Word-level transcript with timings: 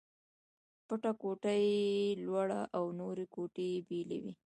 بټه 0.87 1.11
ګوته 1.21 1.51
يي 1.63 1.79
لوړه 2.25 2.61
او 2.77 2.85
نورې 2.99 3.25
ګوتې 3.33 3.65
يې 3.73 3.79
بېلې 3.87 4.17
وې. 4.23 4.33